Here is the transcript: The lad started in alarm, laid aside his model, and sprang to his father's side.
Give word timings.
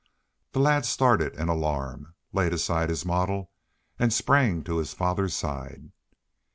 The 0.53 0.59
lad 0.59 0.87
started 0.87 1.35
in 1.35 1.47
alarm, 1.47 2.15
laid 2.33 2.53
aside 2.53 2.89
his 2.89 3.05
model, 3.05 3.51
and 3.99 4.11
sprang 4.11 4.63
to 4.63 4.77
his 4.77 4.95
father's 4.95 5.35
side. 5.35 5.91